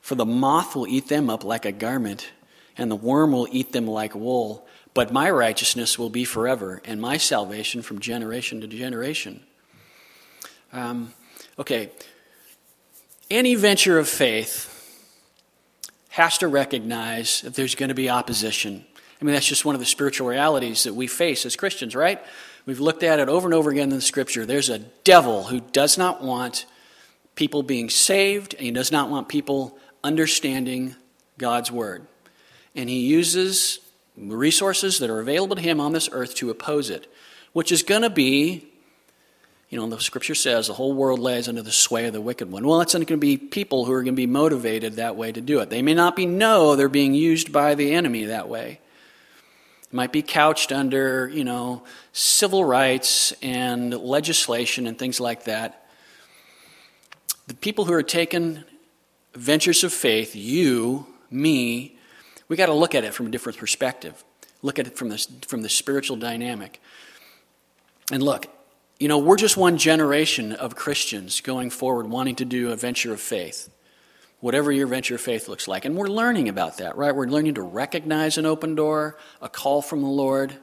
[0.00, 2.32] For the moth will eat them up like a garment,
[2.78, 4.66] and the worm will eat them like wool.
[4.94, 9.44] But my righteousness will be forever, and my salvation from generation to generation.
[10.72, 11.12] Um,
[11.58, 11.90] okay,
[13.30, 14.74] any venture of faith
[16.08, 18.84] has to recognize that there's going to be opposition.
[19.20, 22.20] I mean, that's just one of the spiritual realities that we face as Christians, right?
[22.66, 24.46] We've looked at it over and over again in the scripture.
[24.46, 26.66] There's a devil who does not want
[27.34, 30.96] people being saved, and he does not want people understanding
[31.38, 32.06] God's word.
[32.74, 33.80] And he uses
[34.16, 37.12] resources that are available to him on this earth to oppose it,
[37.52, 38.68] which is going to be,
[39.68, 42.50] you know, the scripture says the whole world lays under the sway of the wicked
[42.50, 42.66] one.
[42.66, 45.40] Well, it's going to be people who are going to be motivated that way to
[45.40, 45.70] do it.
[45.70, 48.80] They may not be know they're being used by the enemy that way.
[49.82, 55.86] It might be couched under, you know, civil rights and legislation and things like that.
[57.46, 58.64] The people who are taking
[59.34, 61.97] ventures of faith, you, me,
[62.48, 64.24] we got to look at it from a different perspective.
[64.62, 66.80] Look at it from the, from the spiritual dynamic.
[68.10, 68.46] And look,
[68.98, 73.12] you know, we're just one generation of Christians going forward wanting to do a venture
[73.12, 73.70] of faith,
[74.40, 75.84] whatever your venture of faith looks like.
[75.84, 77.14] And we're learning about that, right?
[77.14, 80.56] We're learning to recognize an open door, a call from the Lord.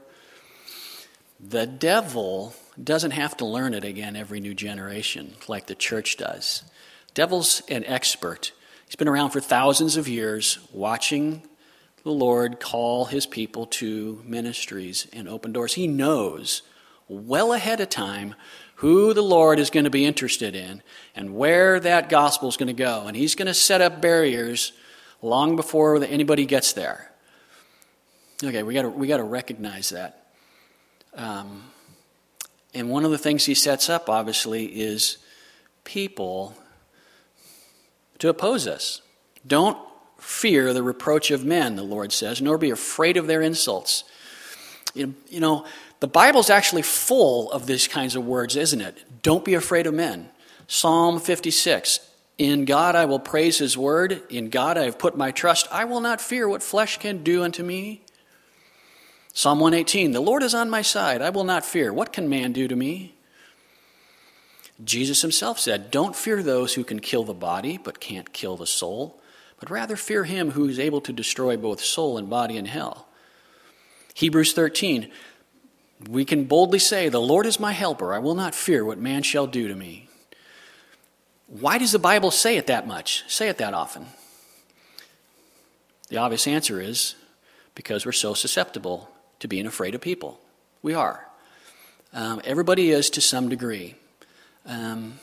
[1.40, 6.64] The devil doesn't have to learn it again every new generation like the church does.
[7.14, 8.52] Devil's an expert.
[8.86, 11.42] He's been around for thousands of years watching
[12.06, 15.74] the Lord call his people to ministries and open doors.
[15.74, 16.62] He knows
[17.08, 18.36] well ahead of time
[18.76, 20.84] who the Lord is going to be interested in
[21.16, 23.08] and where that gospel is going to go.
[23.08, 24.72] And he's going to set up barriers
[25.24, 27.12] long before anybody gets there.
[28.44, 30.28] Okay, we got to we got to recognize that.
[31.16, 31.64] Um,
[32.76, 35.18] and one of the things he sets up, obviously, is
[35.86, 36.56] people
[38.20, 39.02] to oppose us.
[39.48, 39.80] Don't
[40.26, 44.04] fear the reproach of men, the Lord says, nor be afraid of their insults.
[44.96, 45.66] You know,
[46.00, 49.22] the Bible's actually full of these kinds of words, isn't it?
[49.22, 50.30] Don't be afraid of men.
[50.68, 52.00] Psalm 56
[52.38, 54.24] In God I will praise his word.
[54.30, 55.68] In God I have put my trust.
[55.72, 58.02] I will not fear what flesh can do unto me.
[59.32, 61.22] Psalm 118 The Lord is on my side.
[61.22, 61.94] I will not fear.
[61.94, 63.14] What can man do to me?
[64.84, 68.68] Jesus himself said, Don't fear those who can kill the body, but can't kill the
[68.68, 69.22] soul
[69.60, 73.08] but rather fear him who is able to destroy both soul and body in hell.
[74.14, 75.12] Hebrews 13,
[76.10, 78.14] we can boldly say, The Lord is my helper.
[78.14, 80.10] I will not fear what man shall do to me.
[81.48, 83.24] Why does the Bible say it that much?
[83.28, 84.08] Say it that often?
[86.10, 87.16] The obvious answer is
[87.76, 90.40] because we're so susceptible to being afraid of people.
[90.82, 91.28] We are.
[92.14, 93.96] Um, everybody is to some degree.
[94.66, 95.20] Um,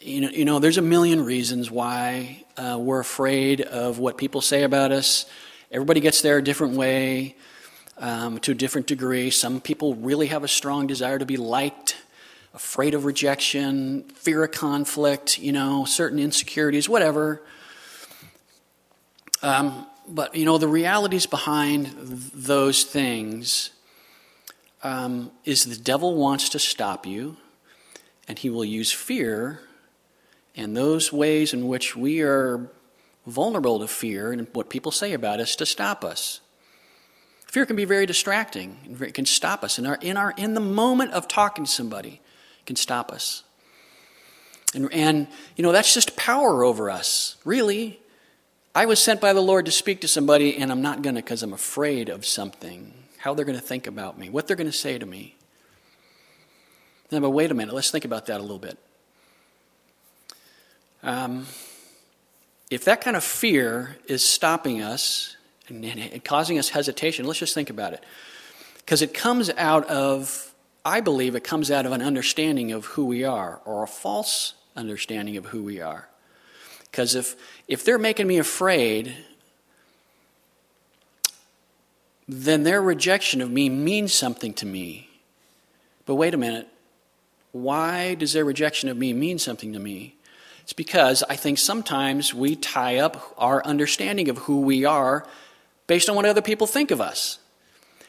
[0.00, 4.40] you know, you know, there's a million reasons why uh, we're afraid of what people
[4.40, 5.26] say about us.
[5.70, 7.36] Everybody gets there a different way,
[7.98, 9.30] um, to a different degree.
[9.30, 11.96] Some people really have a strong desire to be liked,
[12.52, 17.42] afraid of rejection, fear of conflict, you know, certain insecurities, whatever.
[19.42, 21.86] Um, but, you know, the realities behind
[22.34, 23.70] those things
[24.82, 27.36] um, is the devil wants to stop you,
[28.28, 29.60] and he will use fear
[30.54, 32.70] and those ways in which we are
[33.26, 36.40] vulnerable to fear and what people say about us to stop us.
[37.46, 38.98] Fear can be very distracting.
[39.00, 42.20] It can stop us in our in our in the moment of talking to somebody.
[42.60, 43.44] It can stop us.
[44.74, 47.36] And, and you know that's just power over us.
[47.44, 48.00] Really,
[48.74, 51.22] I was sent by the Lord to speak to somebody, and I'm not going to
[51.22, 52.94] because I'm afraid of something.
[53.18, 55.36] How they're going to think about me, what they're going to say to me.
[57.10, 57.74] Then, but wait a minute.
[57.74, 58.78] Let's think about that a little bit.
[61.02, 61.46] Um,
[62.70, 65.36] if that kind of fear is stopping us
[65.68, 68.04] and, and causing us hesitation, let's just think about it.
[68.78, 73.04] Because it comes out of, I believe, it comes out of an understanding of who
[73.04, 76.08] we are, or a false understanding of who we are.
[76.90, 77.36] Because if,
[77.68, 79.14] if they're making me afraid,
[82.28, 85.08] then their rejection of me means something to me.
[86.06, 86.68] But wait a minute.
[87.52, 90.16] Why does their rejection of me mean something to me?
[90.72, 95.26] It's because I think sometimes we tie up our understanding of who we are
[95.86, 97.38] based on what other people think of us.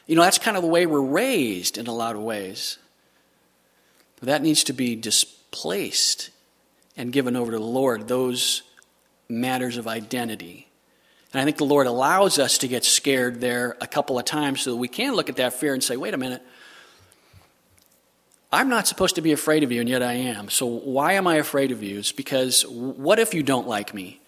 [0.07, 2.77] You know, that's kind of the way we're raised in a lot of ways.
[4.17, 6.29] But that needs to be displaced
[6.95, 8.61] and given over to the Lord, those
[9.27, 10.69] matters of identity.
[11.33, 14.61] And I think the Lord allows us to get scared there a couple of times
[14.61, 16.41] so that we can look at that fear and say, wait a minute,
[18.53, 20.47] I'm not supposed to be afraid of you, and yet I am.
[20.47, 21.97] So why am I afraid of you?
[21.97, 24.21] It's because what if you don't like me?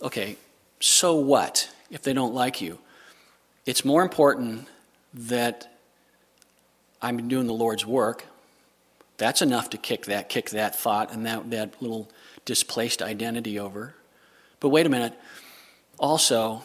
[0.00, 0.38] Okay,
[0.80, 2.78] so what if they don't like you?
[3.66, 4.66] It's more important
[5.12, 5.70] that
[7.02, 8.24] I'm doing the Lord's work.
[9.18, 12.08] That's enough to kick that, kick that thought and that, that little
[12.46, 13.94] displaced identity over.
[14.60, 15.12] But wait a minute.
[15.98, 16.64] Also,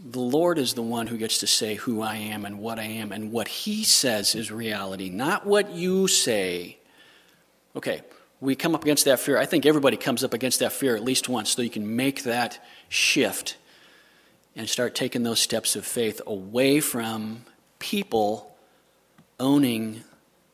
[0.00, 2.84] the Lord is the one who gets to say who I am and what I
[2.84, 6.78] am, and what He says is reality, not what you say.
[7.74, 8.02] Okay,
[8.40, 9.38] we come up against that fear.
[9.38, 12.22] I think everybody comes up against that fear at least once, so you can make
[12.22, 13.56] that shift
[14.54, 17.44] and start taking those steps of faith away from
[17.78, 18.56] people
[19.40, 20.02] owning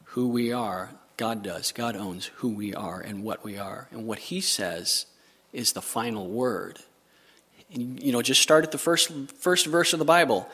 [0.05, 0.91] who we are.
[1.17, 1.73] God does.
[1.73, 3.89] God owns who we are and what we are.
[3.91, 5.07] And what He says
[5.53, 6.81] is the final word.
[7.75, 10.49] And, you know, just start at the first, first verse of the Bible.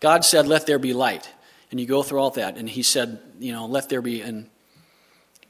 [0.00, 1.30] God said, Let there be light.
[1.70, 2.56] And you go through all that.
[2.56, 4.20] And He said, You know, let there be.
[4.20, 4.48] And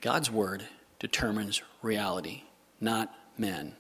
[0.01, 0.65] God's word
[0.99, 2.43] determines reality,
[2.81, 3.75] not men.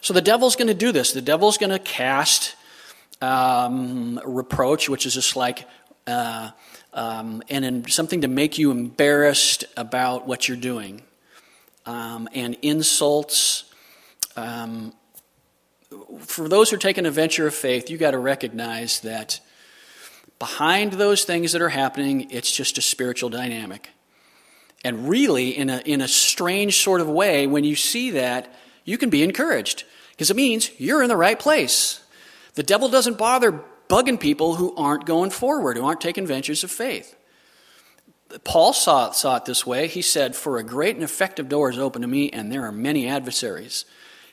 [0.00, 1.12] So the devil's going to do this.
[1.12, 2.56] The devil's going to cast
[3.20, 5.66] um, reproach, which is just like,
[6.06, 6.50] uh,
[6.92, 11.02] um, and in something to make you embarrassed about what you're doing,
[11.86, 13.71] um, and insults
[14.36, 14.92] um,
[16.20, 19.40] for those who are taking a venture of faith, you got to recognize that
[20.38, 23.90] behind those things that are happening, it's just a spiritual dynamic.
[24.84, 28.52] And really, in a, in a strange sort of way, when you see that,
[28.84, 32.02] you can be encouraged because it means you're in the right place.
[32.54, 36.70] The devil doesn't bother bugging people who aren't going forward, who aren't taking ventures of
[36.70, 37.14] faith.
[38.44, 39.86] Paul saw saw it this way.
[39.86, 42.72] He said, For a great and effective door is open to me, and there are
[42.72, 43.84] many adversaries.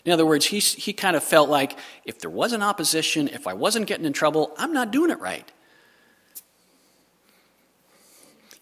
[0.06, 3.54] In other words, he, he kind of felt like if there wasn't opposition, if I
[3.54, 5.50] wasn't getting in trouble, I'm not doing it right.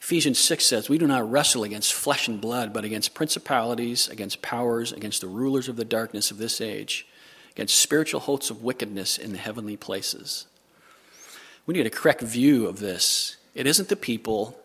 [0.07, 4.41] Ephesians 6 says, We do not wrestle against flesh and blood, but against principalities, against
[4.41, 7.05] powers, against the rulers of the darkness of this age,
[7.51, 10.45] against spiritual hosts of wickedness in the heavenly places.
[11.65, 13.35] We need a correct view of this.
[13.53, 14.57] It isn't the people,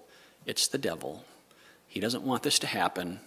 [0.46, 1.24] it's the devil.
[1.88, 3.18] He doesn't want this to happen.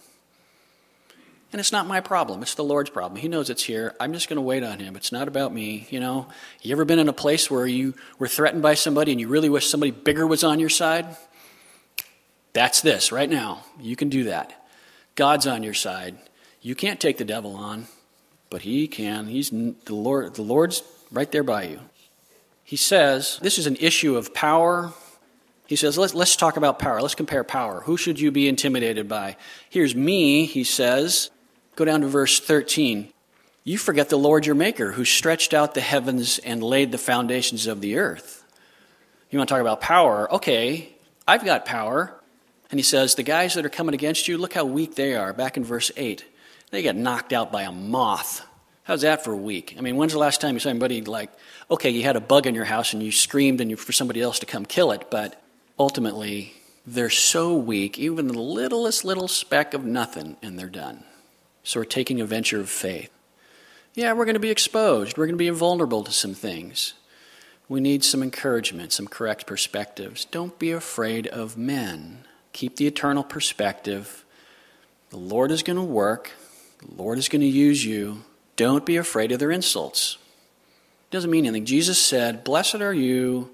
[1.56, 2.42] And it's not my problem.
[2.42, 3.16] It's the Lord's problem.
[3.16, 3.96] He knows it's here.
[3.98, 4.98] I'm just going to wait on Him.
[4.98, 5.88] It's not about me.
[5.90, 6.28] You know,
[6.62, 9.48] you ever been in a place where you were threatened by somebody and you really
[9.48, 11.06] wish somebody bigger was on your side?
[12.52, 13.64] That's this right now.
[13.80, 14.68] You can do that.
[15.16, 16.18] God's on your side.
[16.62, 17.88] You can't take the devil on,
[18.50, 19.28] but He can.
[19.28, 20.36] He's the Lord.
[20.36, 21.80] The Lord's right there by you.
[22.66, 24.92] He says this is an issue of power.
[25.68, 27.02] He says, let's, let's talk about power.
[27.02, 27.80] Let's compare power.
[27.86, 29.38] Who should you be intimidated by?
[29.70, 31.32] Here's me, he says.
[31.76, 33.12] Go down to verse 13.
[33.64, 37.68] You forget the Lord your Maker, who stretched out the heavens and laid the foundations
[37.68, 38.44] of the earth.
[39.30, 40.32] You want to talk about power?
[40.36, 40.94] Okay,
[41.28, 42.14] I've got power.
[42.70, 45.34] And he says, The guys that are coming against you, look how weak they are.
[45.34, 46.24] Back in verse 8,
[46.72, 48.46] they get knocked out by a moth.
[48.84, 49.76] How's that for a week?
[49.78, 51.32] I mean, when's the last time you saw anybody like,
[51.72, 54.22] okay, you had a bug in your house and you screamed and you, for somebody
[54.22, 55.42] else to come kill it, but
[55.80, 56.54] ultimately,
[56.86, 61.04] they're so weak, even the littlest little speck of nothing, and they're done.
[61.66, 63.10] So we're taking a venture of faith.
[63.96, 65.18] Yeah, we're going to be exposed.
[65.18, 66.94] We're going to be vulnerable to some things.
[67.68, 70.26] We need some encouragement, some correct perspectives.
[70.26, 72.20] Don't be afraid of men.
[72.54, 74.24] Keep the eternal perspective.
[75.10, 76.34] The Lord is going to work,
[76.86, 78.24] the Lord is going to use you.
[78.58, 80.18] Don't be afraid of their insults.
[81.10, 81.66] It doesn't mean anything.
[81.66, 83.50] Jesus said, Blessed are you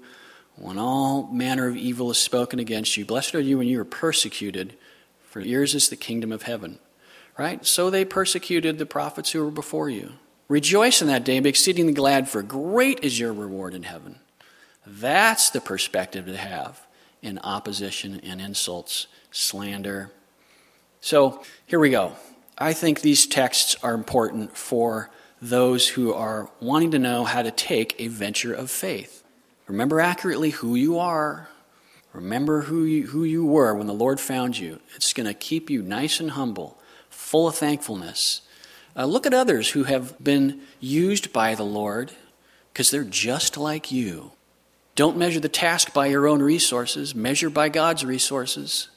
[0.56, 3.06] when all manner of evil is spoken against you.
[3.06, 4.76] Blessed are you when you are persecuted,
[5.24, 6.78] for yours is the kingdom of heaven
[7.38, 7.64] right?
[7.66, 10.12] So they persecuted the prophets who were before you.
[10.48, 14.16] Rejoice in that day and be exceedingly glad, for great is your reward in heaven.
[14.86, 16.86] That's the perspective to have
[17.22, 20.10] in opposition and insults, slander.
[21.00, 22.12] So here we go.
[22.58, 25.10] I think these texts are important for
[25.40, 29.24] those who are wanting to know how to take a venture of faith.
[29.66, 31.48] Remember accurately who you are.
[32.12, 34.80] Remember who you, who you were when the Lord found you.
[34.94, 36.78] It's going to keep you nice and humble
[37.22, 38.42] full of thankfulness.
[38.94, 42.12] Uh, look at others who have been used by the Lord
[42.72, 44.32] because they're just like you.
[44.94, 48.88] Don't measure the task by your own resources, measure by God's resources.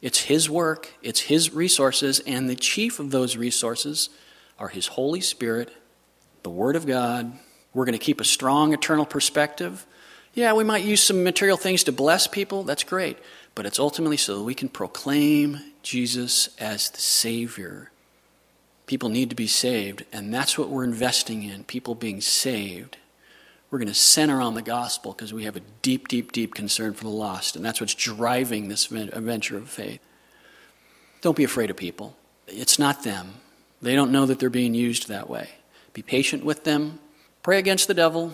[0.00, 4.10] It's His work, it's His resources, and the chief of those resources
[4.58, 5.72] are His Holy Spirit,
[6.44, 7.32] the Word of God.
[7.74, 9.84] We're going to keep a strong eternal perspective.
[10.34, 12.62] Yeah, we might use some material things to bless people.
[12.62, 13.18] That's great.
[13.56, 17.90] But it's ultimately so that we can proclaim Jesus as the Savior.
[18.86, 22.96] People need to be saved, and that's what we're investing in people being saved.
[23.70, 26.94] We're going to center on the gospel because we have a deep, deep, deep concern
[26.94, 30.00] for the lost, and that's what's driving this adventure of faith.
[31.20, 32.16] Don't be afraid of people.
[32.46, 33.34] It's not them.
[33.82, 35.50] They don't know that they're being used that way.
[35.92, 36.98] Be patient with them.
[37.42, 38.32] Pray against the devil.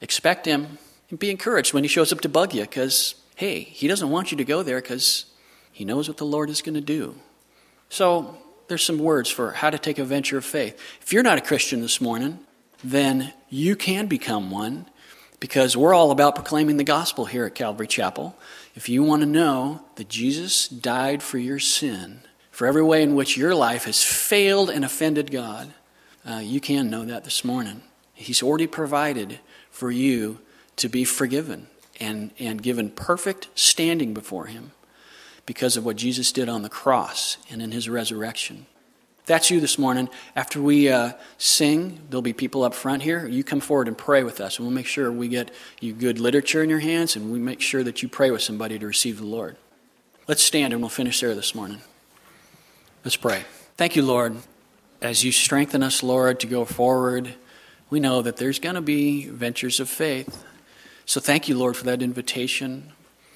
[0.00, 0.78] Expect him.
[1.10, 4.30] And be encouraged when he shows up to bug you because, hey, he doesn't want
[4.30, 5.26] you to go there because
[5.74, 7.16] he knows what the Lord is going to do.
[7.88, 10.80] So, there's some words for how to take a venture of faith.
[11.02, 12.38] If you're not a Christian this morning,
[12.84, 14.86] then you can become one
[15.40, 18.36] because we're all about proclaiming the gospel here at Calvary Chapel.
[18.76, 22.20] If you want to know that Jesus died for your sin,
[22.52, 25.74] for every way in which your life has failed and offended God,
[26.24, 27.82] uh, you can know that this morning.
[28.14, 29.40] He's already provided
[29.72, 30.38] for you
[30.76, 31.66] to be forgiven
[31.98, 34.70] and, and given perfect standing before Him
[35.46, 38.66] because of what Jesus did on the cross and in His resurrection
[39.26, 43.26] that's you this morning, after we uh, sing, there'll be people up front here.
[43.26, 46.18] You come forward and pray with us, and we'll make sure we get you good
[46.18, 49.18] literature in your hands, and we make sure that you pray with somebody to receive
[49.18, 49.56] the Lord.
[50.28, 51.80] Let's stand and we'll finish there this morning.
[53.02, 53.44] Let's pray.
[53.76, 54.36] Thank you, Lord.
[55.00, 57.34] As you strengthen us, Lord, to go forward,
[57.90, 60.44] we know that there's going to be ventures of faith.
[61.04, 62.92] So thank you, Lord, for that invitation.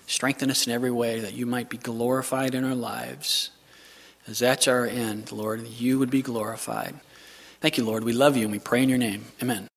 [0.08, 3.50] Strengthen us in every way that you might be glorified in our lives.
[4.26, 6.94] As that's our end, Lord, you would be glorified.
[7.60, 8.04] Thank you, Lord.
[8.04, 9.26] We love you and we pray in your name.
[9.42, 9.68] Amen.